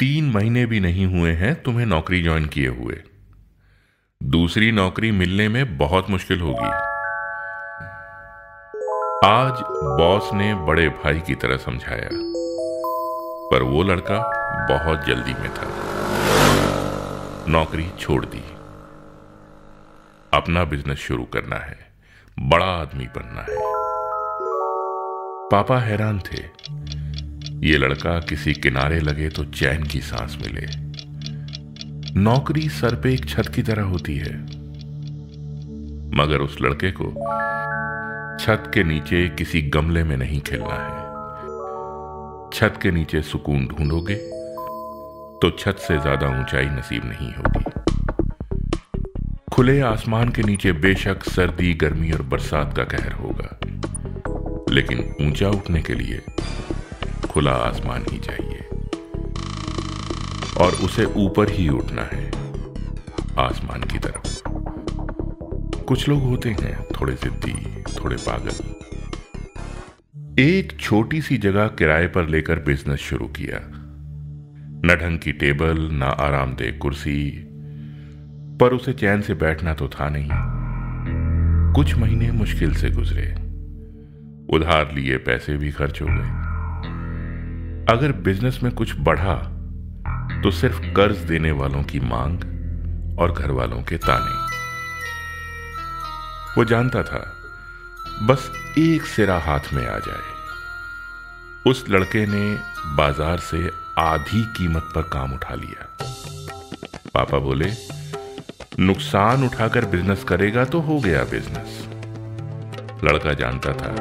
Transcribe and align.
तीन 0.00 0.30
महीने 0.30 0.66
भी 0.66 0.80
नहीं 0.80 1.06
हुए 1.06 1.32
हैं 1.32 1.62
तुम्हें 1.62 1.86
नौकरी 1.86 2.22
ज्वाइन 2.22 2.46
किए 2.46 2.68
हुए। 2.68 3.02
दूसरी 4.22 4.72
नौकरी 4.72 5.10
मिलने 5.10 5.48
में 5.48 5.78
बहुत 5.78 6.10
मुश्किल 6.10 6.40
होगी। 6.40 6.70
आज 9.26 9.52
बॉस 9.98 10.32
ने 10.32 10.54
बड़े 10.54 10.88
भाई 10.88 11.20
की 11.20 11.34
तरह 11.34 11.56
समझाया, 11.56 12.08
पर 13.50 13.62
वो 13.62 13.82
लड़का 13.82 14.18
बहुत 14.68 15.04
जल्दी 15.06 15.34
में 15.34 15.50
था। 15.54 15.68
नौकरी 17.48 17.90
छोड़ 17.98 18.24
दी। 18.26 18.44
अपना 20.32 20.64
बिज़नेस 20.64 20.98
शुरू 20.98 21.24
करना 21.24 21.56
है, 21.56 21.78
बड़ा 22.38 22.66
आदमी 22.66 23.06
बनना 23.06 23.40
है। 23.40 23.58
पापा 25.50 25.78
हैरान 25.78 26.18
थे 26.18 26.42
ये 27.60 27.78
लड़का 27.78 28.18
किसी 28.20 28.52
किनारे 28.54 28.98
लगे 29.00 29.28
तो 29.28 29.44
चैन 29.46 29.82
की 29.82 30.00
सांस 30.00 30.36
मिले। 30.42 30.66
नौकरी 32.20 32.68
सर 32.70 32.94
पे 32.94 33.12
एक 33.14 33.28
छत 33.28 33.48
की 33.54 33.62
तरह 33.62 33.82
होती 33.84 34.16
है। 34.16 34.32
मगर 36.14 36.40
उस 36.40 36.56
लड़के 36.62 36.90
को 36.92 37.10
छत 38.40 38.70
के 38.74 38.84
नीचे 38.84 39.28
किसी 39.38 39.62
गमले 39.70 40.04
में 40.04 40.16
नहीं 40.16 40.40
खेलना 40.40 40.76
है। 40.76 40.98
छत 42.50 42.78
के 42.82 42.90
नीचे 42.90 43.22
सुकून 43.22 43.66
ढूंढोगे 43.68 44.14
तो 45.42 45.50
छत 45.58 45.76
से 45.78 45.98
ज़्यादा 45.98 46.26
ऊंचाई 46.40 46.68
नसीब 46.68 47.02
नहीं 47.06 47.32
होगी। 47.34 47.64
खुले 49.52 49.80
आसमान 49.82 50.28
के 50.28 50.42
नीचे 50.42 50.72
बेशक 50.80 51.22
सर्दी, 51.24 51.72
गर्मी 51.74 52.10
और 52.12 52.22
बरसात 52.24 52.76
का 52.76 52.84
कहर 52.86 53.12
होगा, 53.14 53.58
लेकिन 54.74 54.98
ऊँचा 55.22 55.48
उठने 55.50 55.82
के 55.82 55.94
लिए 55.94 56.20
खुला 57.26 57.52
आसमान 57.52 58.04
ही 58.10 58.18
चाहिए। 58.18 58.66
और 60.58 60.72
उसे 60.72 61.04
ऊपर 61.04 61.50
ही 61.50 61.68
उठना 61.68 62.02
है, 62.02 62.26
आसमान 63.38 63.80
की 63.80 63.98
तरफ़। 63.98 64.42
कुछ 65.84 66.08
लोग 66.08 66.22
होते 66.22 66.50
हैं 66.50 66.84
थोड़े 66.84 67.12
जिद्दी 67.12 67.82
थोड़े 67.82 68.16
पागल। 68.16 68.74
एक 70.42 70.80
छोटी 70.80 71.22
सी 71.22 71.38
जगह 71.38 71.66
किराए 71.66 72.06
पर 72.06 72.28
लेकर 72.28 72.58
बिज़नेस 72.58 72.98
शुरू 72.98 73.26
किया। 73.26 73.60
न 74.84 74.98
ढंग 75.02 75.18
की 75.18 75.32
टेबल, 75.32 75.90
न 75.92 76.02
आरामदेह 76.02 76.78
कुर्सी, 76.78 77.46
पर 78.60 78.72
उसे 78.72 78.92
चैन 78.92 79.20
से 79.20 79.34
बैठना 79.34 79.74
तो 79.74 79.88
था 79.88 80.08
नहीं। 80.08 80.30
कुछ 81.72 81.94
महीने 81.94 82.32
मुश्किल 82.32 82.74
से 82.74 82.90
गुजरे। 82.90 83.34
उधार 84.56 84.94
लिए 84.94 85.16
पैसे 85.16 85.56
भी 85.56 85.72
खर्च 85.72 86.02
हो 86.02 86.06
गए। 86.10 86.49
अगर 87.90 88.12
बिज़नेस 88.12 88.58
में 88.62 88.72
कुछ 88.72 88.94
बढ़ा 88.98 89.34
तो 90.42 90.50
सिर्फ़ 90.50 90.80
कर्ज 90.96 91.16
देने 91.18 91.50
वालों 91.52 91.82
की 91.82 92.00
मांग 92.00 93.18
और 93.18 93.32
घर 93.32 93.50
वालों 93.50 93.82
के 93.82 93.96
ताने। 93.96 94.34
वो 96.56 96.64
जानता 96.64 97.02
था, 97.02 97.20
बस 98.22 98.50
एक 98.78 99.06
सिरा 99.06 99.38
हाथ 99.38 99.72
में 99.72 99.86
आ 99.86 99.98
जाए। 99.98 101.70
उस 101.70 101.84
लड़के 101.90 102.26
ने 102.26 102.54
बाज़ार 102.96 103.38
से 103.40 103.70
आधी 103.98 104.42
कीमत 104.56 104.92
पर 104.94 105.02
काम 105.02 105.34
उठा 105.34 105.54
लिया। 105.54 105.88
पापा 107.14 107.38
बोले, 107.38 107.72
नुकसान 108.80 109.44
उठाकर 109.44 109.84
बिज़नेस 109.84 110.24
करेगा 110.24 110.64
तो 110.64 110.80
हो 110.80 111.00
गया 111.00 111.24
बिज़नेस। 111.24 111.86
लड़का 113.04 113.32
जानता 113.34 113.72
था 113.72 113.94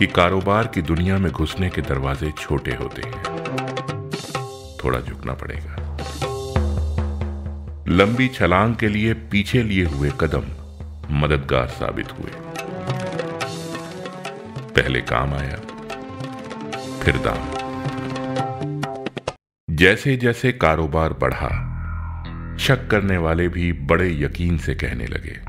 कि 0.00 0.06
कारोबार 0.06 0.66
की 0.66 0.82
दुनिया 0.82 1.18
में 1.18 1.32
घुसने 1.32 1.70
के 1.70 1.82
दरवाजे 1.82 2.30
छोटे 2.30 2.70
होते 2.70 3.02
हैं। 3.02 3.24
थोड़ा 4.84 5.00
झुकना 5.00 5.32
पड़ेगा। 5.32 5.98
लंबी 7.88 8.28
छलांग 8.28 8.76
के 8.76 8.88
लिए 8.88 9.14
पीछे 9.14 9.62
लिए 9.62 9.84
हुए 9.84 10.12
कदम 10.20 10.42
मददगार 11.10 11.68
साबित 11.68 12.12
हुए। 12.12 12.30
पहले 14.70 15.00
काम 15.00 15.34
आया, 15.34 15.56
फिर 17.02 17.16
दाम। 17.16 17.60
जैसे 19.70 20.16
जैसे 20.16 20.52
कारोबार 20.52 21.12
बढ़ा, 21.12 21.48
शक 22.58 22.88
करने 22.88 23.16
वाले 23.16 23.48
भी 23.48 23.72
बड़े 23.72 24.24
यकीन 24.24 24.58
से 24.58 24.74
कहने 24.74 25.06
लगे। 25.06 25.40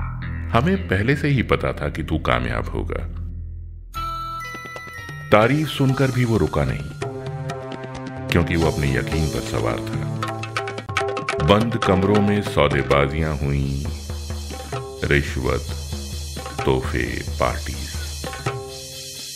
हमें 0.58 0.88
पहले 0.88 1.16
से 1.16 1.28
ही 1.28 1.44
पता 1.44 1.74
था 1.74 1.90
कि 1.90 2.04
तू 2.04 2.18
कामयाब 2.20 2.66
होगा। 2.70 3.21
तारीफ़ 5.32 5.70
सुनकर 5.70 6.12
भी 6.12 6.24
वो 6.26 6.38
रुका 6.38 6.64
नहीं, 6.66 6.90
क्योंकि 8.30 8.56
वो 8.56 8.72
अपने 8.72 8.88
यकीन 8.90 9.28
पर 9.28 9.44
सवार 9.50 9.78
था। 9.80 11.46
बंद 11.46 11.78
कमरों 11.78 12.22
में 12.22 12.42
सौदेबाजियाँ 12.44 13.36
हुई, 13.38 13.86
रिश्वत, 15.04 15.70
तोहफे 16.66 17.06
पार्टी 17.40 17.76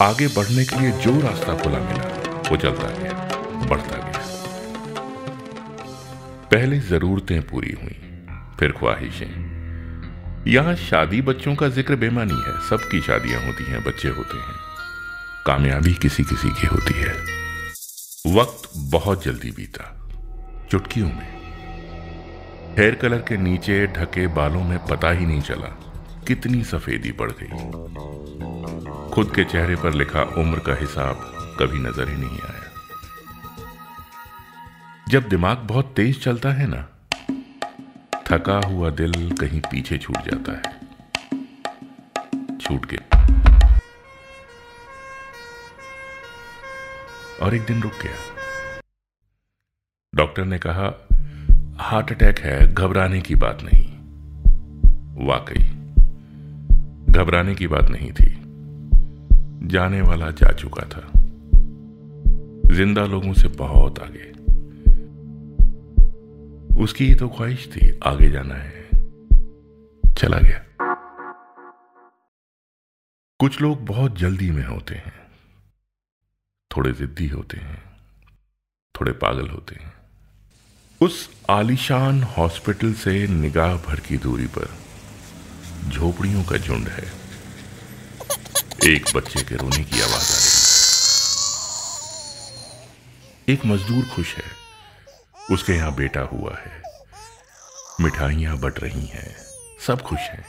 आगे 0.02 0.28
बढ़ने 0.28 0.66
के 0.66 0.80
लिए 0.80 0.92
जो 1.00 1.20
रास्ता 1.22 1.58
खुला 1.58 1.80
मिला, 1.80 2.10
वो 2.50 2.58
चलता 2.58 2.90
गया, 3.00 3.14
बढ़ता 3.70 3.98
गया। 3.98 4.24
पहले 6.52 6.80
जरूरतें 6.90 7.42
पूरी 7.44 7.76
हुई, 7.84 7.98
फिर 8.60 8.72
ख्वाहिशें। 8.72 10.44
यहाँ 10.48 10.76
शादी 10.82 11.22
बच्चों 11.24 11.56
का 11.56 11.68
ज़िक्र 11.70 11.96
बेमानी 11.96 12.42
है, 12.42 12.60
सबकी 12.70 13.02
शादियाँ 13.02 13.46
होती 13.46 13.72
हैं, 13.72 13.84
बच्चे 13.84 14.08
होते 14.10 14.38
हैं। 14.38 14.65
कामयाबी 15.46 15.94
किसी 15.94 16.24
किसी 16.24 16.50
की 16.50 16.68
होती 16.68 16.94
है। 16.94 17.14
वक्त 18.36 18.70
बहुत 18.78 19.24
जल्दी 19.24 19.52
बीता, 19.52 20.10
चुटकियों 20.72 21.08
में। 21.08 21.36
हेयर 22.78 22.96
कलर 22.96 23.18
के 23.18 23.38
नीचे 23.38 23.88
ढके 23.88 24.28
बालों 24.28 24.64
में 24.64 24.80
पता 24.86 25.12
ही 25.12 25.26
नहीं 25.26 25.42
चला 25.42 25.68
कितनी 26.28 26.64
सफेदी 26.64 27.12
बढ़ 27.12 27.32
गई। 27.32 27.48
खुद 29.14 29.32
के 29.36 29.44
चेहरे 29.44 29.76
पर 29.76 29.94
लिखा 29.94 30.22
उम्र 30.22 30.60
का 30.60 30.76
हिसाब 30.76 31.16
कभी 31.60 31.80
नज़र 31.80 32.10
ही 32.10 32.18
नहीं 32.18 32.40
आया। 32.40 32.64
जब 35.10 35.30
दिमाग 35.30 35.58
बहुत 35.58 35.94
तेज 35.96 36.24
चलता 36.24 36.50
है 36.50 36.68
ना, 36.68 36.88
थका 38.28 38.60
हुआ 38.68 38.90
दिल 38.90 39.32
कहीं 39.32 39.62
पीछे 39.62 39.98
छूट 39.98 40.18
जाता 40.18 40.52
है। 40.52 40.74
छूट 42.58 42.86
गया। 42.86 43.45
और 47.42 47.56
एक 47.56 47.62
दिन 47.62 47.82
रुक 47.82 47.92
गया। 47.92 48.14
डॉक्टर 50.16 50.46
ने 50.46 50.60
कहा, 50.68 51.08
हार्ट 51.80 52.12
अटैक 52.12 52.40
है, 52.40 52.74
घबराने 52.74 53.22
की 53.22 53.36
बात 53.36 53.58
नहीं। 53.62 53.96
वाकई, 55.28 55.64
घबराने 57.14 57.56
की 57.56 57.68
बात 57.68 57.90
नहीं 57.90 58.12
थी। 58.12 58.42
जाने 59.68 60.02
वाला 60.02 60.32
जा 60.32 60.52
चुका 60.52 60.84
था। 60.84 61.12
ज़िंदा 62.76 63.06
लोगों 63.06 63.34
से 63.34 63.48
बहुत 63.48 64.00
आगे। 64.00 64.36
उसकी 66.84 67.06
ही 67.06 67.16
तो 67.16 67.30
ख्वाहिश 67.30 67.68
थी, 67.68 68.00
आगे 68.04 68.30
जाना 68.30 68.56
है। 68.56 68.90
चला 70.14 70.38
गया। 70.38 70.66
कुछ 73.40 73.62
लोग 73.62 73.86
बहुत 73.86 74.18
जल्दी 74.18 74.52
में 74.52 74.66
होते 74.66 74.96
हैं। 74.96 75.25
थोड़े 76.78 76.92
जिद्दी 76.92 77.28
होते 77.28 77.58
हैं, 77.58 77.98
थोड़े 79.00 79.12
पागल 79.12 79.48
होते 79.48 79.76
हैं। 79.76 79.94
उस 81.02 81.30
आलिशान 81.50 82.24
हॉस्पिटल 82.24 82.94
से 82.94 83.28
निगाह 83.28 83.76
भर 83.76 84.00
की 84.00 84.18
दूरी 84.18 84.48
पर 84.48 84.78
झोपड़ियों 85.90 86.44
का 86.44 86.58
झुंड 86.58 86.88
है। 86.88 87.12
एक 88.84 89.06
बच्चे 89.16 89.44
के 89.44 89.56
रोने 89.56 89.84
की 89.84 90.02
आवाज़ 90.02 90.32
आ 90.32 90.38
रही 90.38 90.56
एक 93.54 93.66
मजदूर 93.66 94.16
खुश 94.16 94.36
है। 94.36 94.44
उसके 95.52 95.74
यहाँ 95.74 95.96
बेटा 95.96 96.22
हुआ 96.22 96.58
है। 96.58 96.84
मिठाइयाँ 98.02 98.58
बट 98.58 98.80
रही 98.80 99.06
हैं। 99.06 99.36
सब 99.88 100.02
खुश 100.02 100.20
हैं। 100.20 100.46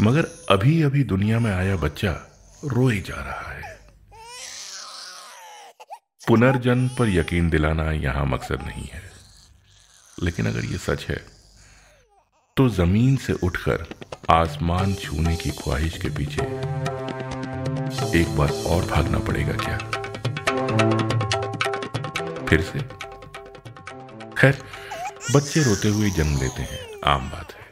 मगर 0.00 0.46
अभी 0.50 0.82
अभी 0.82 1.04
दुनिया 1.04 1.38
में 1.38 1.54
आया 1.54 1.76
बच्चा 1.76 2.12
रोए 2.64 3.00
जा 3.00 3.14
रहा 3.14 3.52
है। 3.52 3.79
पुनर्जन्म 6.30 6.88
पर 6.88 7.08
यकीन 7.08 7.48
दिलाना 7.50 7.84
यहाँ 7.92 8.24
मकसद 8.26 8.60
नहीं 8.62 8.84
है। 8.84 9.02
लेकिन 10.22 10.46
अगर 10.46 10.64
यह 10.64 10.76
सच 10.76 11.06
है 11.08 11.16
तो 12.56 12.68
ज़मीन 12.68 13.16
से 13.16 13.32
उठकर 13.32 13.86
आसमान 14.30 14.94
छूने 14.94 15.36
की 15.36 15.50
ख्वाहिश 15.50 15.96
के 15.96 16.08
पीछे 16.08 16.42
एक 18.20 18.36
बार 18.36 18.52
और 18.66 18.84
भागना 18.84 19.18
पड़ेगा 19.18 19.52
क्या? 19.52 19.78
फिर 22.44 22.62
से। 22.62 22.78
खैर, 24.38 24.62
बच्चे 25.34 25.62
रोते 25.62 25.88
हुए 25.88 26.10
जन्म 26.10 26.38
लेते 26.38 26.62
हैं, 26.62 26.78
आम 27.06 27.30
बात 27.30 27.52
है। 27.52 27.69